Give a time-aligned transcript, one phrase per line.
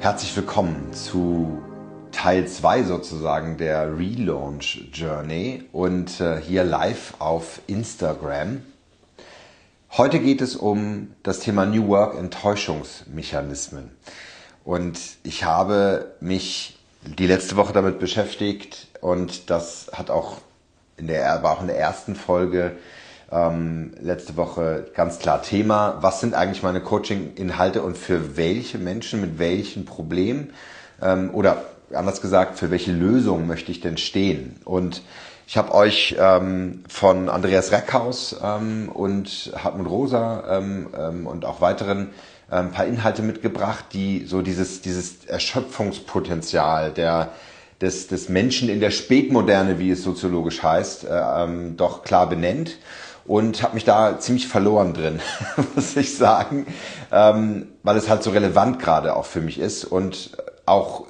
[0.00, 1.60] Herzlich willkommen zu
[2.10, 8.62] Teil 2 sozusagen der Relaunch Journey und äh, hier live auf Instagram.
[9.90, 13.90] Heute geht es um das Thema New Work Enttäuschungsmechanismen.
[14.64, 20.38] Und ich habe mich die letzte Woche damit beschäftigt und das hat auch
[20.96, 22.78] in der, war auch in der ersten Folge
[23.32, 25.98] ähm, letzte Woche ganz klar Thema.
[26.00, 30.52] Was sind eigentlich meine Coaching-Inhalte und für welche Menschen mit welchen Problemen
[31.00, 34.56] ähm, oder anders gesagt, für welche Lösung möchte ich denn stehen?
[34.64, 35.02] Und
[35.46, 41.60] ich habe euch ähm, von Andreas Reckhaus ähm, und Hartmut Rosa ähm, ähm, und auch
[41.60, 42.10] weiteren
[42.50, 47.30] ein ähm, paar Inhalte mitgebracht, die so dieses, dieses Erschöpfungspotenzial der,
[47.80, 52.78] des, des Menschen in der Spätmoderne, wie es soziologisch heißt, äh, ähm, doch klar benennt
[53.24, 55.20] und habe mich da ziemlich verloren drin,
[55.74, 56.66] muss ich sagen,
[57.12, 61.04] ähm, weil es halt so relevant gerade auch für mich ist und auch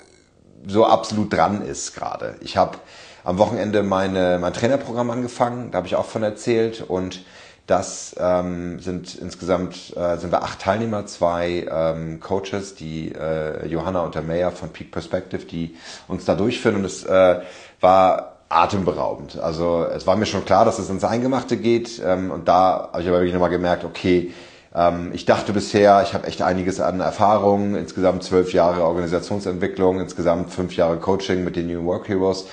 [0.67, 2.36] so absolut dran ist gerade.
[2.41, 2.78] Ich habe
[3.25, 7.25] am Wochenende meine, mein Trainerprogramm angefangen, da habe ich auch von erzählt und
[7.67, 14.00] das ähm, sind insgesamt äh, sind wir acht Teilnehmer, zwei ähm, Coaches, die äh, Johanna
[14.00, 15.77] und der Mayer von Peak Perspective, die
[16.08, 17.41] uns da durchführen und es äh,
[17.80, 19.39] war atemberaubend.
[19.39, 23.01] Also es war mir schon klar, dass es ins Eingemachte geht ähm, und da habe
[23.01, 24.33] ich aber wirklich nochmal gemerkt, okay,
[24.75, 30.53] ähm, ich dachte bisher, ich habe echt einiges an Erfahrung, insgesamt zwölf Jahre Organisationsentwicklung, insgesamt
[30.53, 32.47] fünf Jahre Coaching mit den New Work Heroes,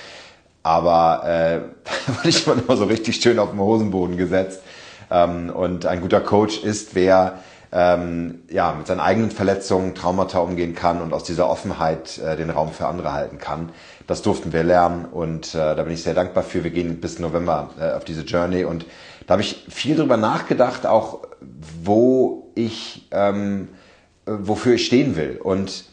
[0.62, 1.60] aber äh,
[2.06, 4.62] da wurde ich immer so richtig schön auf den Hosenboden gesetzt
[5.10, 7.40] ähm, und ein guter Coach ist, wer
[7.72, 12.50] ähm, ja, mit seinen eigenen Verletzungen, Traumata umgehen kann und aus dieser Offenheit äh, den
[12.50, 13.70] Raum für andere halten kann.
[14.06, 16.64] Das durften wir lernen und äh, da bin ich sehr dankbar für.
[16.64, 18.86] Wir gehen bis November äh, auf diese Journey und
[19.26, 21.20] da habe ich viel drüber nachgedacht, auch
[21.82, 23.68] wo ich, ähm,
[24.24, 25.38] äh, wofür ich stehen will.
[25.42, 25.84] Und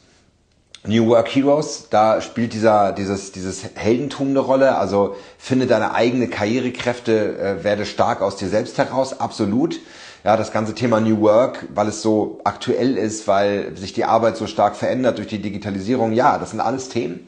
[0.87, 4.77] New Work Heroes, da spielt dieser, dieses, dieses Heldentum eine Rolle.
[4.77, 9.79] Also finde deine eigene Karrierekräfte, äh, werde stark aus dir selbst heraus, absolut.
[10.25, 14.37] Ja, das ganze Thema New Work, weil es so aktuell ist, weil sich die Arbeit
[14.37, 16.13] so stark verändert durch die Digitalisierung.
[16.13, 17.27] Ja, das sind alles Themen.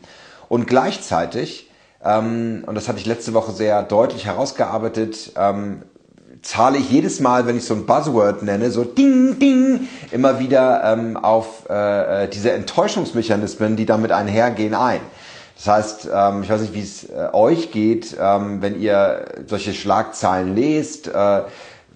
[0.50, 1.70] Und gleichzeitig,
[2.04, 5.84] ähm, und das hatte ich letzte Woche sehr deutlich herausgearbeitet, ähm,
[6.42, 10.84] zahle ich jedes Mal, wenn ich so ein Buzzword nenne, so ding, ding, immer wieder
[10.84, 15.02] ähm, auf äh, äh diese Enttäuschungsmechanismen, die damit einhergehen, ein.
[15.56, 19.76] Das heißt, ähm, ich weiß nicht, wie es äh, euch geht, ähm, wenn ihr solche
[19.76, 21.42] Schlagzeilen lest, äh,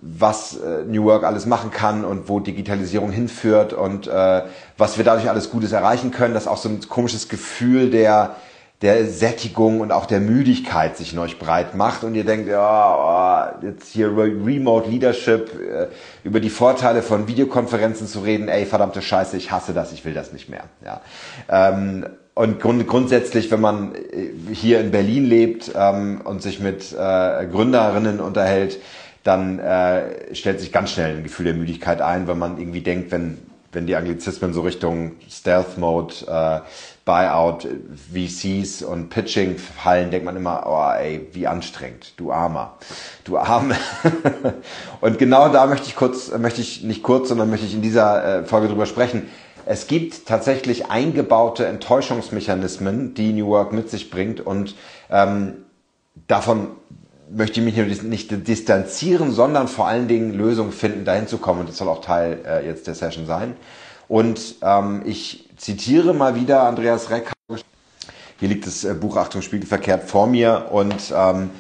[0.02, 4.42] was äh, New Work alles machen kann und wo Digitalisierung hinführt und äh,
[4.78, 8.36] was wir dadurch alles Gutes erreichen können, dass auch so ein komisches Gefühl der
[8.82, 13.54] der Sättigung und auch der Müdigkeit sich in euch breit macht und ihr denkt, ja,
[13.62, 15.88] oh, jetzt hier Remote Leadership, äh,
[16.24, 20.14] über die Vorteile von Videokonferenzen zu reden, ey, verdammte Scheiße, ich hasse das, ich will
[20.14, 20.64] das nicht mehr.
[20.84, 21.02] Ja.
[21.48, 26.92] Ähm, und grund grundsätzlich, wenn man äh, hier in Berlin lebt ähm, und sich mit
[26.92, 28.80] äh, Gründerinnen unterhält,
[29.24, 33.12] dann äh, stellt sich ganz schnell ein Gefühl der Müdigkeit ein, weil man irgendwie denkt,
[33.12, 33.38] wenn,
[33.72, 36.60] wenn die Anglizismen so Richtung Stealth Mode, äh,
[37.06, 37.68] Buyout,
[38.14, 42.78] VCs und Pitching fallen, denkt man immer, oh ey, wie anstrengend, du Armer,
[43.24, 43.76] du Arme.
[45.02, 48.42] und genau da möchte ich kurz, möchte ich nicht kurz, sondern möchte ich in dieser
[48.42, 49.30] äh, Folge drüber sprechen.
[49.66, 54.76] Es gibt tatsächlich eingebaute Enttäuschungsmechanismen, die New Work mit sich bringt und
[55.10, 55.54] ähm,
[56.28, 56.70] davon
[57.34, 61.62] möchte ich mich nicht distanzieren, sondern vor allen Dingen Lösungen finden, dahin zu kommen.
[61.62, 63.56] Und das soll auch Teil äh, jetzt der Session sein.
[64.08, 67.32] Und ähm, ich zitiere mal wieder Andreas Reck.
[68.40, 71.52] Hier liegt das äh, Buch Achtung Spiegelverkehrt vor mir und ähm,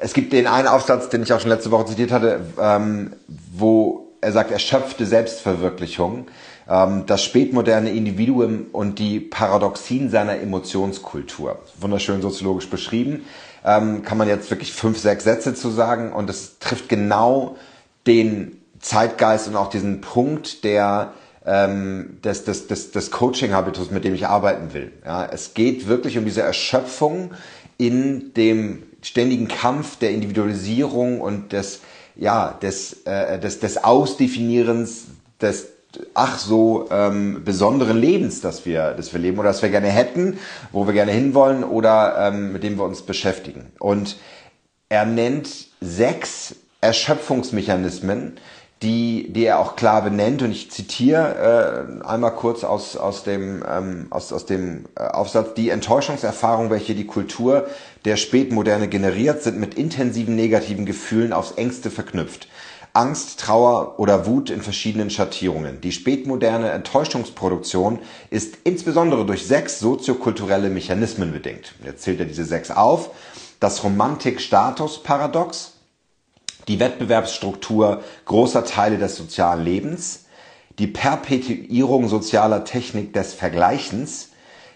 [0.00, 3.12] es gibt den einen Aufsatz, den ich auch schon letzte Woche zitiert hatte, ähm,
[3.52, 6.26] wo er sagt, erschöpfte Selbstverwirklichung,
[6.68, 11.58] ähm, das spätmoderne Individuum und die Paradoxien seiner Emotionskultur.
[11.80, 13.24] Wunderschön soziologisch beschrieben
[13.64, 17.56] ähm, kann man jetzt wirklich fünf, sechs Sätze zu sagen und es trifft genau
[18.06, 21.12] den Zeitgeist und auch diesen Punkt der
[21.46, 24.92] ähm, des, des, des, des Coaching-Habitus, mit dem ich arbeiten will.
[25.04, 27.32] Ja, es geht wirklich um diese Erschöpfung
[27.78, 31.80] in dem ständigen Kampf der Individualisierung und des,
[32.16, 35.06] ja, des, äh, des, des Ausdefinierens
[35.40, 35.68] des
[36.14, 40.38] ach so ähm, besonderen Lebens, das wir, das wir leben oder das wir gerne hätten,
[40.72, 43.72] wo wir gerne hinwollen oder ähm, mit dem wir uns beschäftigen.
[43.78, 44.16] Und
[44.88, 45.48] er nennt
[45.80, 48.38] sechs Erschöpfungsmechanismen,
[48.82, 50.42] die, die er auch klar benennt.
[50.42, 55.54] Und ich zitiere äh, einmal kurz aus, aus dem, ähm, aus, aus dem äh, Aufsatz.
[55.54, 57.66] Die Enttäuschungserfahrung, welche die Kultur
[58.04, 62.48] der Spätmoderne generiert, sind mit intensiven negativen Gefühlen aufs engste verknüpft.
[62.92, 65.80] Angst, Trauer oder Wut in verschiedenen Schattierungen.
[65.80, 68.00] Die spätmoderne Enttäuschungsproduktion
[68.30, 71.74] ist insbesondere durch sechs soziokulturelle Mechanismen bedingt.
[71.84, 73.10] Jetzt zählt er diese sechs auf.
[73.60, 75.74] Das Romantik-Status-Paradox,
[76.66, 80.24] die Wettbewerbsstruktur großer Teile des sozialen Lebens,
[80.78, 84.30] die Perpetuierung sozialer Technik des Vergleichens,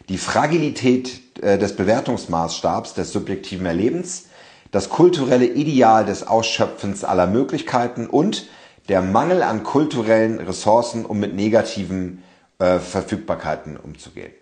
[0.09, 4.27] die Fragilität äh, des Bewertungsmaßstabs des subjektiven Erlebens,
[4.75, 8.49] das kulturelle Ideal des Ausschöpfens aller Möglichkeiten und
[8.89, 12.25] der Mangel an kulturellen Ressourcen, um mit negativen
[12.59, 14.33] äh, Verfügbarkeiten umzugehen.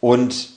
[0.00, 0.50] Und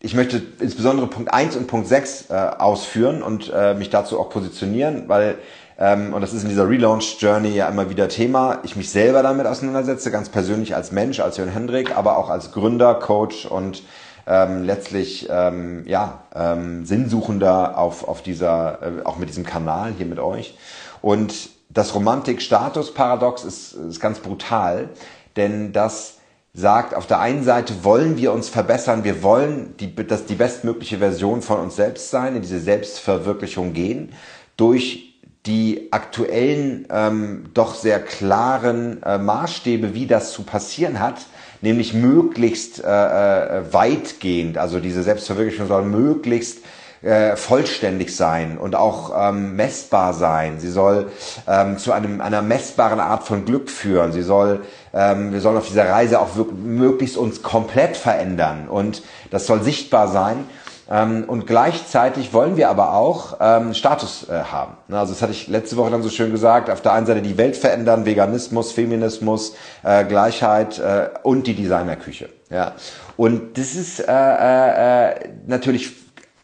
[0.00, 4.28] ich möchte insbesondere Punkt 1 und Punkt 6 äh, ausführen und äh, mich dazu auch
[4.28, 5.38] positionieren, weil,
[5.78, 9.22] ähm, und das ist in dieser Relaunch Journey ja immer wieder Thema, ich mich selber
[9.22, 13.84] damit auseinandersetze, ganz persönlich als Mensch, als Jörn Hendrik, aber auch als Gründer, Coach und
[14.26, 20.06] ähm, letztlich ähm, ja ähm, Sinnsuchender auf auf dieser äh, auch mit diesem Kanal hier
[20.06, 20.56] mit euch.
[21.02, 24.88] Und das Romantik-Status-Paradox ist, ist ganz brutal,
[25.36, 26.16] denn das
[26.56, 30.98] sagt, auf der einen Seite wollen wir uns verbessern, wir wollen die, das, die bestmögliche
[30.98, 34.12] Version von uns selbst sein, in diese Selbstverwirklichung gehen,
[34.56, 41.26] durch die aktuellen, ähm, doch sehr klaren äh, Maßstäbe, wie das zu passieren hat,
[41.66, 46.58] nämlich möglichst äh, äh, weitgehend, also diese Selbstverwirklichung soll möglichst
[47.02, 50.60] äh, vollständig sein und auch ähm, messbar sein.
[50.60, 51.10] Sie soll
[51.48, 54.12] ähm, zu einem, einer messbaren Art von Glück führen.
[54.12, 54.62] Sie soll,
[54.94, 60.06] ähm, wir sollen auf dieser Reise auch möglichst uns komplett verändern und das soll sichtbar
[60.06, 60.44] sein.
[60.88, 64.76] Ähm, und gleichzeitig wollen wir aber auch ähm, Status äh, haben.
[64.90, 66.70] Also das hatte ich letzte Woche dann so schön gesagt.
[66.70, 72.28] Auf der einen Seite die Welt verändern, Veganismus, Feminismus, äh, Gleichheit äh, und die Designerküche.
[72.50, 72.74] Ja.
[73.16, 75.92] Und das ist äh, äh, äh natürlich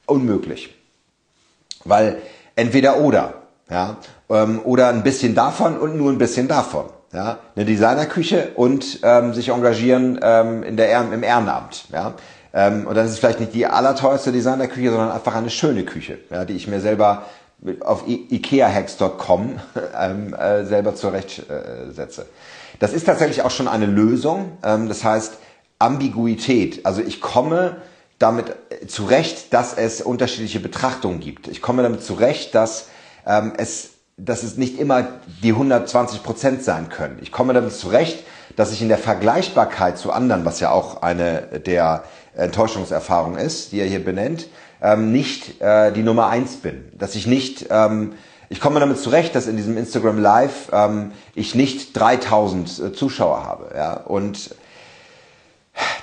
[0.06, 0.74] unmöglich.
[1.84, 2.16] Weil
[2.56, 3.34] entweder oder.
[3.70, 3.96] Ja,
[4.28, 6.86] ähm, oder ein bisschen davon und nur ein bisschen davon.
[7.12, 11.86] Ja, eine Designerküche und ähm, sich engagieren ähm, in der, im Ehrenamt.
[11.92, 12.14] Ja,
[12.54, 16.18] ähm, und dann ist es vielleicht nicht die allerteuerste Designerküche, sondern einfach eine schöne Küche,
[16.30, 17.26] ja, die ich mir selber
[17.80, 19.60] auf ikeahacks.com
[19.98, 22.22] ähm, äh, selber zurechtsetze.
[22.22, 22.26] Äh,
[22.78, 24.58] das ist tatsächlich auch schon eine Lösung.
[24.64, 25.38] Ähm, das heißt
[25.78, 26.84] Ambiguität.
[26.84, 27.76] Also ich komme
[28.18, 31.48] damit äh, zurecht, dass es unterschiedliche Betrachtungen gibt.
[31.48, 32.88] Ich komme damit zurecht, dass
[33.26, 35.08] ähm, es dass es nicht immer
[35.42, 37.18] die 120 Prozent sein können.
[37.22, 38.22] Ich komme damit zurecht,
[38.56, 42.04] dass ich in der Vergleichbarkeit zu anderen, was ja auch eine der
[42.34, 44.48] Enttäuschungserfahrungen ist, die er hier benennt,
[44.82, 46.84] ähm, nicht äh, die Nummer eins bin.
[46.96, 48.14] Dass ich nicht, ähm,
[48.48, 53.44] ich komme damit zurecht, dass in diesem Instagram Live ähm, ich nicht 3000 äh, Zuschauer
[53.44, 53.72] habe.
[53.74, 53.94] Ja?
[53.94, 54.54] Und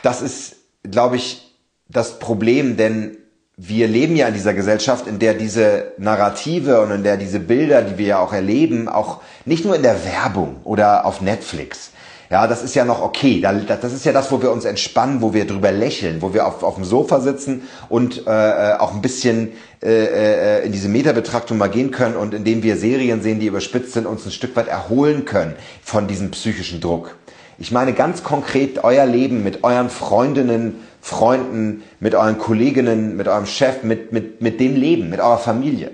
[0.01, 1.55] das ist, glaube ich,
[1.87, 3.17] das Problem, denn
[3.61, 7.81] wir leben ja in dieser Gesellschaft, in der diese Narrative und in der diese Bilder,
[7.81, 11.91] die wir ja auch erleben, auch nicht nur in der Werbung oder auf Netflix,
[12.29, 13.41] ja, das ist ja noch okay.
[13.41, 16.61] Das ist ja das, wo wir uns entspannen, wo wir drüber lächeln, wo wir auf,
[16.61, 21.57] auf dem Sofa sitzen und äh, äh auch ein bisschen äh, äh, in diese Metabetrachtung
[21.57, 24.67] mal gehen können und indem wir Serien sehen, die überspitzt sind, uns ein Stück weit
[24.67, 27.15] erholen können von diesem psychischen Druck.
[27.57, 33.45] Ich meine ganz konkret euer Leben mit euren Freundinnen, Freunden, mit euren Kolleginnen, mit eurem
[33.45, 35.91] Chef, mit, mit, mit dem Leben, mit eurer Familie.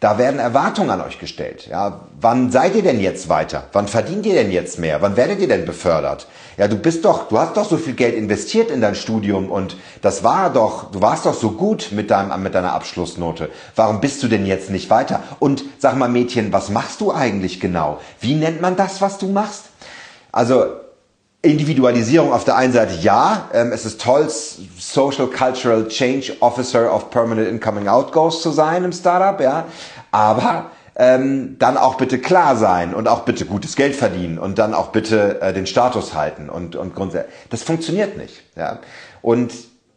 [0.00, 1.68] Da werden Erwartungen an euch gestellt.
[1.68, 3.64] Ja, wann seid ihr denn jetzt weiter?
[3.72, 5.00] Wann verdient ihr denn jetzt mehr?
[5.00, 6.26] Wann werdet ihr denn befördert?
[6.58, 9.76] Ja, du bist doch, du hast doch so viel Geld investiert in dein Studium und
[10.02, 13.48] das war doch, du warst doch so gut mit deinem, mit deiner Abschlussnote.
[13.74, 15.22] Warum bist du denn jetzt nicht weiter?
[15.38, 17.98] Und sag mal Mädchen, was machst du eigentlich genau?
[18.20, 19.64] Wie nennt man das, was du machst?
[20.30, 20.66] Also,
[21.46, 27.10] Individualisierung auf der einen Seite ja, ähm, es ist toll, Social Cultural Change Officer of
[27.10, 29.64] Permanent Incoming Outgoes zu sein im Startup, ja,
[30.10, 34.72] aber ähm, dann auch bitte klar sein und auch bitte gutes Geld verdienen und dann
[34.72, 37.34] auch bitte äh, den Status halten und, und grundsätzlich.
[37.50, 38.42] Das funktioniert nicht.
[38.56, 38.80] Ja?
[39.20, 39.52] Und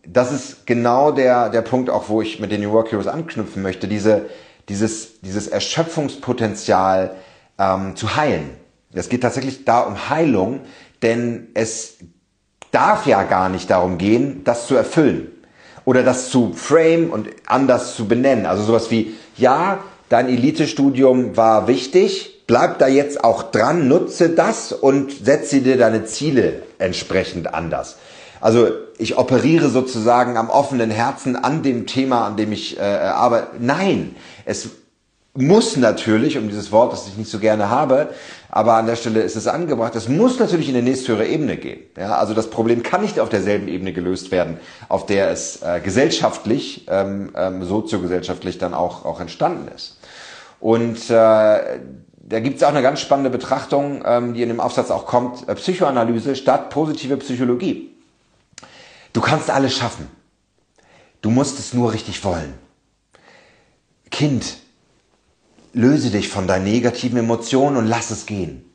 [0.06, 3.62] das ist genau der, der Punkt auch, wo ich mit den New Work Heroes anknüpfen
[3.62, 4.26] möchte, diese,
[4.68, 7.12] dieses, dieses Erschöpfungspotenzial
[7.58, 8.50] ähm, zu heilen.
[8.92, 10.62] Es geht tatsächlich da um Heilung,
[11.02, 11.98] denn es
[12.72, 15.32] darf ja gar nicht darum gehen, das zu erfüllen
[15.86, 18.46] oder das zu frame und anders zu benennen.
[18.46, 19.80] Also sowas wie, ja,
[20.10, 26.06] dein Elitestudium war wichtig, bleib da jetzt auch dran, nutze das und setze dir deine
[26.06, 27.98] Ziele entsprechend anders.
[28.42, 33.48] Also ich operiere sozusagen am offenen Herzen an dem Thema, an dem ich äh, arbeite.
[33.60, 34.16] Nein,
[34.46, 34.70] es
[35.34, 38.14] muss natürlich, um dieses Wort, das ich nicht so gerne habe,
[38.50, 41.82] aber an der Stelle ist es angebracht, es muss natürlich in die nächsthöhere Ebene gehen.
[41.98, 44.60] Ja, also das Problem kann nicht auf derselben Ebene gelöst werden,
[44.90, 50.00] auf der es äh, gesellschaftlich, ähm, ähm, soziogesellschaftlich dann auch, auch entstanden ist.
[50.60, 51.80] Und äh,
[52.30, 55.48] da gibt es auch eine ganz spannende Betrachtung, ähm, die in dem Aufsatz auch kommt,
[55.48, 57.92] äh, Psychoanalyse statt positive Psychologie.
[59.14, 60.08] Du kannst alles schaffen.
[61.22, 62.54] Du musst es nur richtig wollen.
[64.12, 64.58] Kind,
[65.74, 68.66] löse dich von deinen negativen Emotionen und lass es gehen.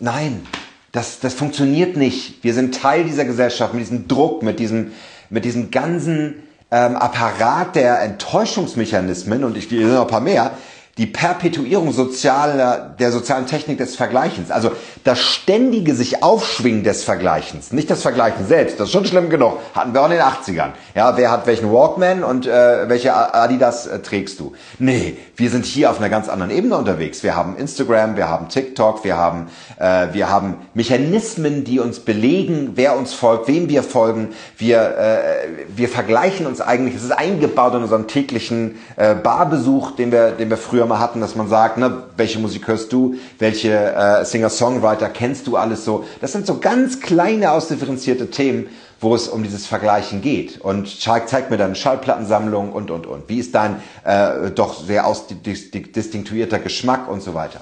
[0.00, 0.46] Nein,
[0.92, 2.42] das, das funktioniert nicht.
[2.42, 4.92] Wir sind Teil dieser Gesellschaft mit diesem Druck, mit diesem,
[5.30, 10.52] mit diesem ganzen ähm, Apparat der Enttäuschungsmechanismen und ich gehe noch ein paar mehr,
[10.96, 14.70] die Perpetuierung sozialer, der sozialen Technik des Vergleichens, also
[15.02, 19.58] das ständige sich Aufschwingen des Vergleichens, nicht das Vergleichen selbst, das ist schon schlimm genug,
[19.74, 20.70] hatten wir auch in den 80ern.
[20.94, 24.52] Ja, wer hat welchen Walkman und äh, welche Adidas äh, trägst du?
[24.78, 27.24] Nee, wir sind hier auf einer ganz anderen Ebene unterwegs.
[27.24, 29.48] Wir haben Instagram, wir haben TikTok, wir haben,
[29.80, 34.28] äh, wir haben Mechanismen, die uns belegen, wer uns folgt, wem wir folgen.
[34.58, 40.12] Wir, äh, wir vergleichen uns eigentlich, es ist eingebaut in unseren täglichen äh, Barbesuch, den
[40.12, 43.14] wir, den wir früher früher mal hatten, dass man sagt, ne, welche Musik hörst du,
[43.38, 46.04] welche äh, Singer-Songwriter kennst du alles so.
[46.20, 48.66] Das sind so ganz kleine ausdifferenzierte Themen,
[49.00, 50.60] wo es um dieses Vergleichen geht.
[50.60, 53.28] Und zeig, zeig mir deine Schallplattensammlung und, und, und.
[53.28, 57.60] Wie ist dein äh, doch sehr ausdistinktuierter Geschmack und so weiter.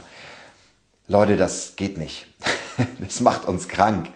[1.07, 2.27] Leute, das geht nicht.
[2.99, 4.09] das macht uns krank.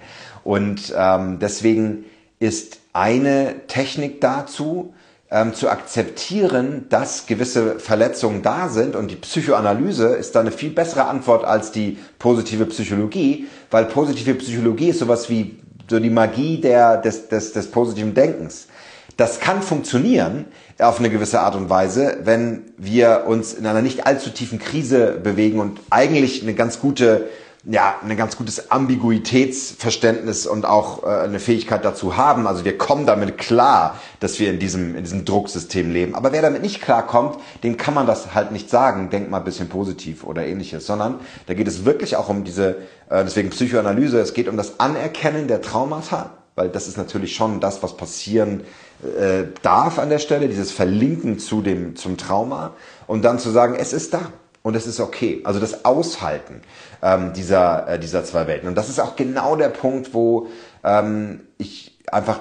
[0.42, 2.06] Und ähm, deswegen
[2.40, 4.94] ist eine Technik dazu,
[5.30, 10.70] ähm, zu akzeptieren, dass gewisse Verletzungen da sind und die Psychoanalyse ist da eine viel
[10.70, 16.60] bessere Antwort als die positive Psychologie, weil positive Psychologie ist sowas wie so die Magie
[16.60, 18.68] der, des, des, des positiven Denkens.
[19.16, 20.44] Das kann funktionieren
[20.78, 25.18] auf eine gewisse Art und Weise, wenn wir uns in einer nicht allzu tiefen Krise
[25.22, 27.28] bewegen und eigentlich eine ganz gute
[27.68, 32.46] ja, ein ganz gutes Ambiguitätsverständnis und auch äh, eine Fähigkeit dazu haben.
[32.46, 36.14] Also wir kommen damit klar, dass wir in diesem, in diesem Drucksystem leben.
[36.14, 39.44] Aber wer damit nicht klarkommt, dem kann man das halt nicht sagen, denk mal ein
[39.44, 42.76] bisschen positiv oder ähnliches, sondern da geht es wirklich auch um diese,
[43.10, 47.58] äh, deswegen Psychoanalyse, es geht um das Anerkennen der Traumata, weil das ist natürlich schon
[47.58, 48.62] das, was passieren
[49.02, 52.74] äh, darf an der Stelle, dieses Verlinken zu dem, zum Trauma.
[53.08, 54.20] Und dann zu sagen, es ist da
[54.66, 55.42] und es ist okay.
[55.44, 56.60] Also das Aushalten
[57.00, 58.68] ähm, dieser, äh, dieser zwei Welten.
[58.68, 60.48] Und das ist auch genau der Punkt, wo
[60.82, 62.40] ähm, ich einfach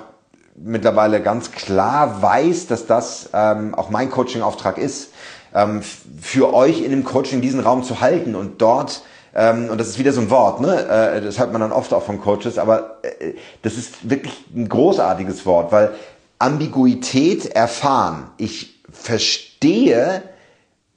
[0.55, 5.11] mittlerweile ganz klar weiß, dass das ähm, auch mein Coaching-Auftrag ist,
[5.53, 5.83] ähm,
[6.19, 9.03] für euch in dem Coaching diesen Raum zu halten und dort
[9.35, 10.87] ähm, und das ist wieder so ein Wort, ne?
[10.87, 14.67] Äh, das hört man dann oft auch von Coaches, aber äh, das ist wirklich ein
[14.67, 15.93] großartiges Wort, weil
[16.39, 18.31] Ambiguität erfahren.
[18.37, 20.23] Ich verstehe,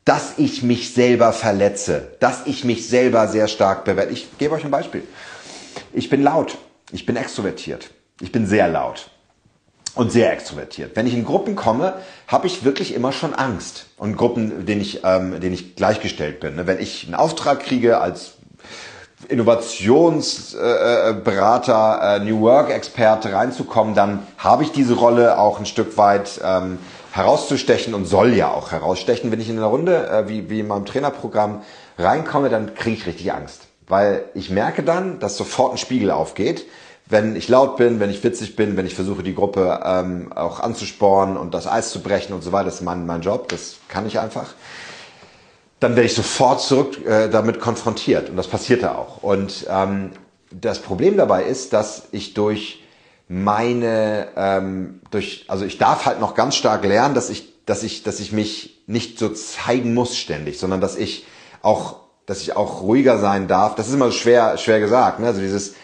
[0.09, 4.15] dass ich mich selber verletze, dass ich mich selber sehr stark bewerte.
[4.15, 5.03] Ich gebe euch ein Beispiel.
[5.93, 6.57] Ich bin laut,
[6.93, 7.91] ich bin extrovertiert,
[8.23, 9.11] ich bin sehr laut
[9.95, 10.97] und sehr extrovertiert.
[10.97, 11.93] Wenn ich in Gruppen komme,
[12.27, 13.85] habe ich wirklich immer schon Angst.
[13.99, 16.57] Und Gruppen, denen ich, ähm, denen ich gleichgestellt bin.
[16.57, 16.67] Ne?
[16.67, 18.37] Wenn ich einen Auftrag kriege als
[19.29, 26.41] Innovationsberater, äh, äh, New Work-Experte reinzukommen, dann habe ich diese Rolle auch ein Stück weit
[26.43, 26.79] ähm,
[27.13, 29.31] herauszustechen und soll ja auch herausstechen.
[29.33, 31.63] Wenn ich in einer Runde, äh, wie, wie in meinem Trainerprogramm,
[31.99, 33.63] reinkomme, dann kriege ich richtig Angst.
[33.87, 36.67] Weil ich merke dann, dass sofort ein Spiegel aufgeht.
[37.07, 40.61] Wenn ich laut bin, wenn ich witzig bin, wenn ich versuche, die Gruppe ähm, auch
[40.61, 43.77] anzuspornen und das Eis zu brechen und so weiter, das ist mein, mein Job, das
[43.89, 44.53] kann ich einfach.
[45.81, 49.23] Dann werde ich sofort zurück äh, damit konfrontiert und das passierte auch.
[49.23, 50.11] Und ähm,
[50.51, 52.83] das Problem dabei ist, dass ich durch
[53.29, 58.03] meine, ähm, durch, also ich darf halt noch ganz stark lernen, dass ich, dass ich,
[58.03, 61.27] dass ich mich nicht so zeigen muss ständig, sondern dass ich
[61.63, 63.75] auch, dass ich auch ruhiger sein darf.
[63.75, 65.21] Das ist immer schwer, schwer gesagt.
[65.21, 65.27] Ne?
[65.27, 65.75] Also dieses,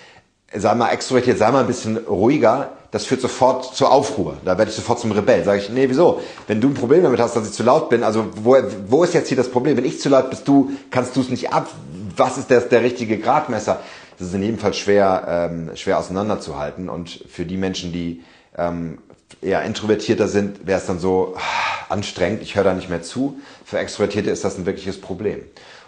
[0.55, 4.37] sei mal extrovertiert, sei mal ein bisschen ruhiger, das führt sofort zur Aufruhr.
[4.45, 5.45] Da werde ich sofort zum Rebell.
[5.45, 6.21] Sage ich, nee, wieso?
[6.47, 9.15] Wenn du ein Problem damit hast, dass ich zu laut bin, also wo, wo ist
[9.15, 9.77] jetzt hier das Problem?
[9.77, 11.69] Wenn ich zu laut bist, du kannst du es nicht ab.
[12.17, 13.81] Was ist der, der richtige Gradmesser?
[14.19, 16.89] Das ist in jedem Fall schwer, ähm, schwer auseinanderzuhalten.
[16.89, 18.23] Und für die Menschen, die
[18.57, 18.99] ähm,
[19.43, 23.39] eher introvertierter sind, wäre es dann so ah, anstrengend, ich höre da nicht mehr zu.
[23.65, 25.43] Für Extrovertierte ist das ein wirkliches Problem.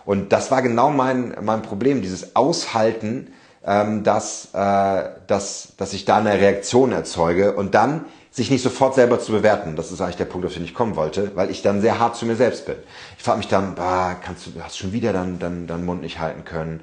[0.05, 3.33] Und das war genau mein, mein Problem, dieses Aushalten,
[3.65, 8.95] ähm, dass, äh, dass, dass ich da eine Reaktion erzeuge und dann sich nicht sofort
[8.95, 9.77] selber zu bewerten.
[9.77, 12.17] Das ist eigentlich der Punkt, auf den ich kommen wollte, weil ich dann sehr hart
[12.17, 12.77] zu mir selbst bin.
[13.17, 16.19] Ich frage mich dann, bah, kannst du, hast schon wieder dann, dann, dann Mund nicht
[16.19, 16.81] halten können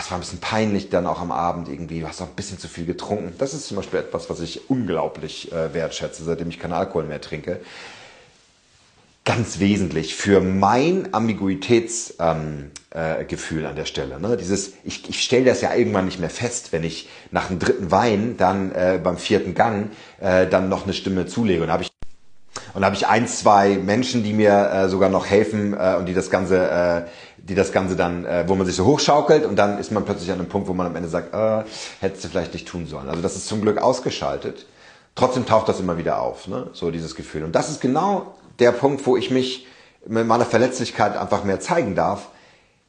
[0.00, 2.58] es war ein bisschen peinlich dann auch am Abend irgendwie, du hast auch ein bisschen
[2.58, 3.34] zu viel getrunken.
[3.38, 7.20] Das ist zum Beispiel etwas, was ich unglaublich äh, wertschätze, seitdem ich keinen Alkohol mehr
[7.20, 7.60] trinke.
[9.24, 14.20] ganz wesentlich für mein Ambiguitätsgefühl ähm, äh, an der Stelle.
[14.20, 14.36] Ne?
[14.36, 17.90] Dieses, ich, ich stelle das ja irgendwann nicht mehr fest, wenn ich nach dem dritten
[17.90, 21.62] Wein dann äh, beim vierten Gang äh, dann noch eine Stimme zulege.
[21.62, 21.82] Und habe
[22.74, 26.14] und habe ich ein, zwei Menschen, die mir äh, sogar noch helfen äh, und die
[26.14, 27.02] das Ganze, äh,
[27.38, 30.30] die das Ganze dann, äh, wo man sich so hochschaukelt und dann ist man plötzlich
[30.30, 31.64] an einem Punkt, wo man am Ende sagt, äh,
[32.00, 33.08] hättest du vielleicht nicht tun sollen.
[33.08, 34.66] Also das ist zum Glück ausgeschaltet.
[35.14, 36.68] Trotzdem taucht das immer wieder auf, ne?
[36.72, 37.44] so dieses Gefühl.
[37.44, 39.66] Und das ist genau der Punkt, wo ich mich
[40.06, 42.28] mit meiner Verletzlichkeit einfach mehr zeigen darf.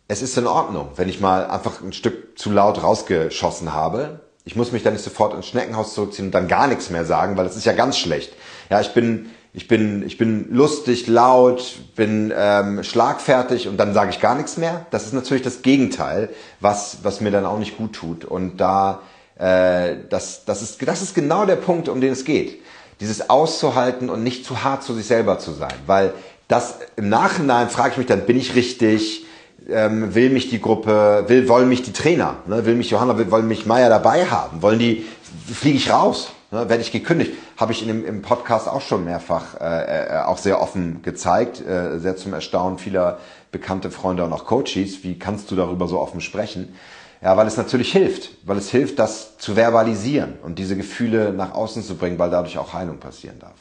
[0.07, 4.21] Es ist in Ordnung, wenn ich mal einfach ein Stück zu laut rausgeschossen habe.
[4.43, 7.37] Ich muss mich dann nicht sofort ins Schneckenhaus zurückziehen und dann gar nichts mehr sagen,
[7.37, 8.33] weil das ist ja ganz schlecht.
[8.69, 14.11] Ja, ich bin, ich bin, ich bin lustig, laut, bin ähm, schlagfertig und dann sage
[14.11, 14.85] ich gar nichts mehr.
[14.91, 16.29] Das ist natürlich das Gegenteil,
[16.59, 18.23] was, was mir dann auch nicht gut tut.
[18.23, 19.01] Und da,
[19.37, 22.61] äh, das, das, ist, das ist genau der Punkt, um den es geht
[23.01, 25.73] dieses auszuhalten und nicht zu hart zu sich selber zu sein.
[25.87, 26.13] Weil
[26.47, 29.25] das im Nachhinein frage ich mich dann, bin ich richtig?
[29.69, 32.65] Ähm, will mich die Gruppe, will, wollen mich die Trainer, ne?
[32.65, 35.05] will mich Johanna, will, wollen mich Meier dabei haben, wollen die,
[35.53, 36.69] fliege ich raus, ne?
[36.69, 37.33] werde ich gekündigt.
[37.57, 41.65] Habe ich in dem, im Podcast auch schon mehrfach äh, äh, auch sehr offen gezeigt,
[41.65, 43.19] äh, sehr zum Erstaunen vieler
[43.51, 45.03] bekannte Freunde und auch Coaches.
[45.03, 46.75] Wie kannst du darüber so offen sprechen?
[47.21, 51.53] Ja, weil es natürlich hilft, weil es hilft, das zu verbalisieren und diese Gefühle nach
[51.53, 53.53] außen zu bringen, weil dadurch auch Heilung passieren darf.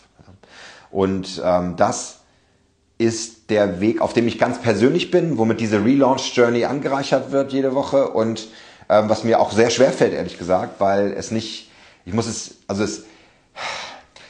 [0.91, 2.21] Und ähm, das
[2.99, 7.53] ist der Weg, auf dem ich ganz persönlich bin, womit diese Relaunch Journey angereichert wird
[7.53, 8.49] jede Woche und
[8.89, 11.70] ähm, was mir auch sehr schwer fällt, ehrlich gesagt, weil es nicht,
[12.05, 13.05] ich muss es, also es,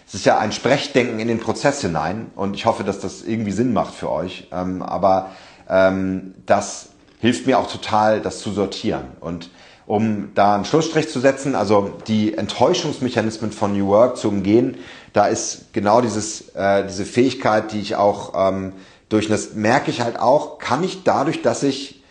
[0.07, 3.53] es ist ja ein Sprechdenken in den Prozess hinein und ich hoffe, dass das irgendwie
[3.53, 4.49] Sinn macht für euch.
[4.53, 5.31] Ähm, aber
[5.69, 9.05] ähm, das hilft mir auch total, das zu sortieren.
[9.21, 9.50] Und
[9.87, 14.79] um da einen Schlussstrich zu setzen, also die Enttäuschungsmechanismen von New Work zu umgehen,
[15.12, 18.73] da ist genau dieses, äh, diese Fähigkeit, die ich auch ähm,
[19.09, 22.03] durch das merke ich halt auch, kann ich dadurch, dass ich,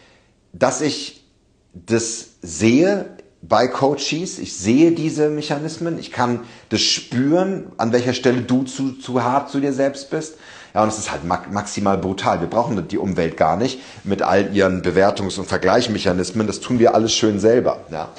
[0.51, 1.23] dass ich
[1.73, 8.41] das sehe bei Coaches, ich sehe diese Mechanismen, ich kann das spüren, an welcher Stelle
[8.41, 10.35] du zu, zu hart zu dir selbst bist
[10.73, 12.41] ja, und es ist halt maximal brutal.
[12.41, 16.45] Wir brauchen die Umwelt gar nicht mit all ihren Bewertungs- und Vergleichsmechanismen.
[16.45, 17.79] Das tun wir alles schön selber.
[17.91, 18.09] Ja.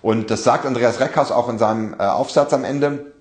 [0.00, 3.12] Und das sagt Andreas Reckhaus auch in seinem äh, Aufsatz am Ende.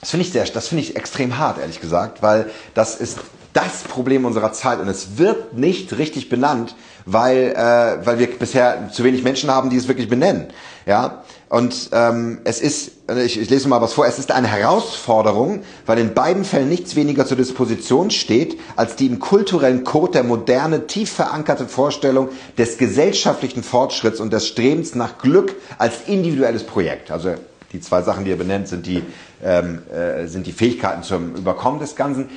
[0.00, 3.18] Das finde ich sehr, das finde ich extrem hart, ehrlich gesagt, weil das ist
[3.52, 6.74] das Problem unserer Zeit und es wird nicht richtig benannt,
[7.06, 10.48] weil, äh, weil wir bisher zu wenig Menschen haben, die es wirklich benennen.
[10.86, 12.92] Ja, und ähm, es ist,
[13.24, 16.96] ich, ich lese mal was vor, es ist eine Herausforderung, weil in beiden Fällen nichts
[16.96, 22.78] weniger zur Disposition steht, als die im kulturellen Code der Moderne tief verankerte Vorstellung des
[22.78, 27.10] gesellschaftlichen Fortschritts und des Strebens nach Glück als individuelles Projekt.
[27.10, 27.34] Also
[27.72, 29.02] die zwei Sachen, die er benennt, sind die,
[29.44, 32.30] ähm, äh, sind die Fähigkeiten zum Überkommen des Ganzen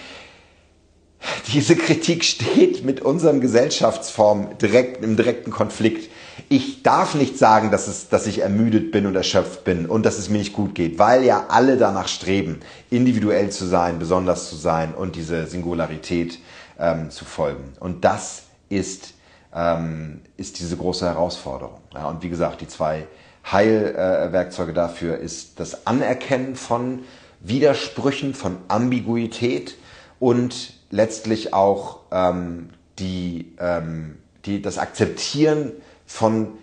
[1.53, 6.09] diese Kritik steht mit unserem Gesellschaftsform direkt im direkten Konflikt.
[6.49, 10.17] Ich darf nicht sagen, dass, es, dass ich ermüdet bin und erschöpft bin und dass
[10.17, 12.59] es mir nicht gut geht, weil ja alle danach streben,
[12.89, 16.39] individuell zu sein, besonders zu sein und diese Singularität
[16.77, 17.73] ähm, zu folgen.
[17.79, 19.13] Und das ist,
[19.53, 21.79] ähm, ist diese große Herausforderung.
[21.93, 23.07] Ja, und wie gesagt, die zwei
[23.49, 26.99] Heilwerkzeuge äh, dafür ist das Anerkennen von
[27.39, 29.75] Widersprüchen, von Ambiguität
[30.19, 35.73] und letztlich auch ähm, die, ähm, die, das Akzeptieren
[36.05, 36.53] von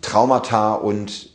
[0.00, 1.30] Traumata und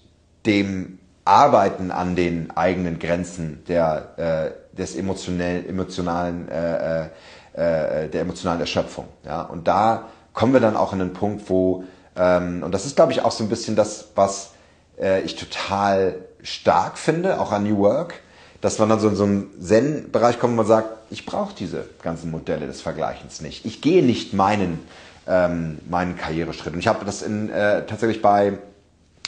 [0.45, 7.09] dem Arbeiten an den eigenen Grenzen der, äh, des emotionell, emotionalen, äh, äh,
[7.53, 9.05] äh, der emotionalen Erschöpfung.
[9.25, 9.41] Ja?
[9.41, 11.83] Und da kommen wir dann auch in den Punkt, wo,
[12.15, 14.51] ähm, und das ist, glaube ich, auch so ein bisschen das, was
[14.99, 18.21] äh, ich total stark finde, auch an New Work,
[18.61, 21.85] dass man dann so in so einen Zen-Bereich kommt, wo man sagt, ich brauche diese
[22.01, 23.65] ganzen Modelle des Vergleichens nicht.
[23.65, 24.79] Ich gehe nicht meinen,
[25.27, 26.73] ähm, meinen Karriereschritt.
[26.73, 28.57] Und ich habe das in, äh, tatsächlich bei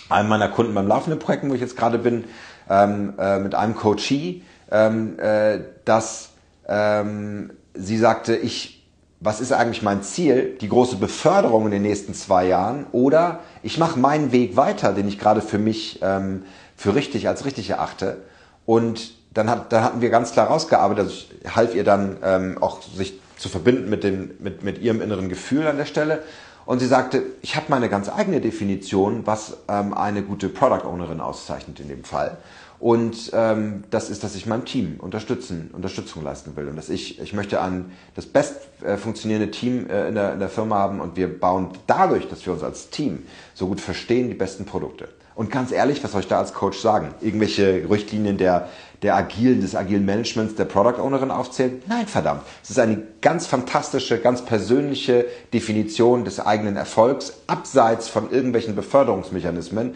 [0.10, 2.26] einem meiner Kunden beim laufenden Projekt, wo ich jetzt gerade bin,
[2.70, 6.30] ähm, äh, mit einem Coachee, ähm, äh, dass
[6.68, 8.86] ähm, sie sagte, ich,
[9.22, 10.58] was ist eigentlich mein Ziel?
[10.60, 15.08] Die große Beförderung in den nächsten zwei Jahren oder ich mache meinen Weg weiter, den
[15.08, 16.44] ich gerade für mich ähm,
[16.76, 18.18] für richtig als richtig erachte
[18.66, 22.58] und dann, hat, dann hatten wir ganz klar rausgearbeitet, also ich half ihr dann ähm,
[22.62, 26.24] auch sich zu verbinden mit, dem, mit, mit ihrem inneren Gefühl an der Stelle.
[26.66, 31.20] Und sie sagte, ich habe meine ganz eigene Definition, was ähm, eine gute Product Ownerin
[31.20, 32.38] auszeichnet in dem Fall.
[32.80, 36.68] Und ähm, das ist, dass ich meinem Team unterstützen, Unterstützung leisten will.
[36.68, 40.40] Und dass ich, ich möchte ein, das best äh, funktionierende Team äh, in, der, in
[40.40, 44.30] der Firma haben und wir bauen dadurch, dass wir uns als Team so gut verstehen,
[44.30, 45.10] die besten Produkte.
[45.42, 47.16] Und ganz ehrlich, was soll ich da als Coach sagen?
[47.20, 48.70] Irgendwelche Richtlinien der,
[49.02, 51.82] der agilen, des agilen Managements, der Product Ownerin aufzählen?
[51.88, 52.44] Nein, verdammt.
[52.62, 59.96] Es ist eine ganz fantastische, ganz persönliche Definition des eigenen Erfolgs, abseits von irgendwelchen Beförderungsmechanismen,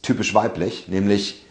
[0.00, 1.44] typisch weiblich, nämlich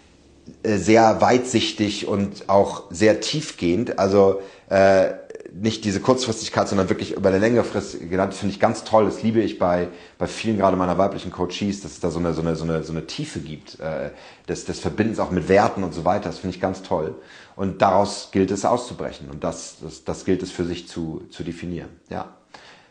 [0.64, 4.00] äh, sehr weitsichtig und auch sehr tiefgehend.
[4.00, 5.10] Also äh,
[5.54, 9.06] nicht diese Kurzfristigkeit, sondern wirklich über eine längere Frist genannt, finde ich ganz toll.
[9.06, 12.34] Das liebe ich bei, bei vielen gerade meiner weiblichen Coaches, dass es da so eine,
[12.34, 14.12] so eine, so eine, so eine Tiefe gibt, äh,
[14.48, 16.30] des, des Verbindens auch mit Werten und so weiter.
[16.30, 17.16] Das finde ich ganz toll.
[17.56, 19.30] Und daraus gilt es auszubrechen.
[19.32, 21.90] Und das, das, das gilt es für sich zu, zu definieren.
[22.10, 22.36] Ja.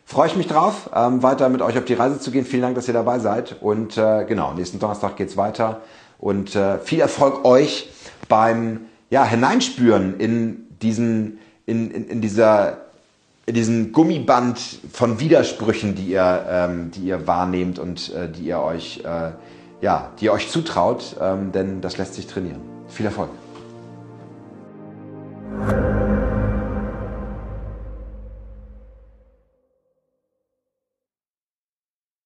[0.04, 2.44] Freue ich mich drauf, ähm, weiter mit euch auf die Reise zu gehen.
[2.44, 3.56] Vielen Dank, dass ihr dabei seid.
[3.60, 5.82] Und äh, genau, nächsten Donnerstag geht's weiter.
[6.18, 7.90] Und äh, viel Erfolg euch
[8.28, 12.78] beim ja, Hineinspüren in diesen in, in, in dieser
[13.46, 14.58] in diesem Gummiband
[14.92, 19.30] von Widersprüchen, die ihr, ähm, die ihr wahrnehmt und äh, die ihr euch, äh,
[19.80, 22.60] ja, die ihr euch zutraut, ähm, denn das lässt sich trainieren.
[22.88, 23.30] Viel Erfolg.